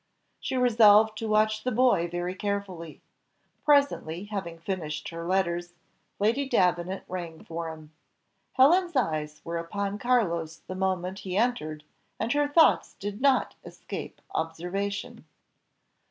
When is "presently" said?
3.63-4.23